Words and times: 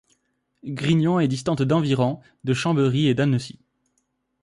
Grignon 0.65 1.19
est 1.19 1.27
distante 1.27 1.61
d'environ 1.61 2.19
de 2.43 2.55
Chambéry 2.55 3.05
et 3.07 3.13
d'Annecy. 3.13 3.59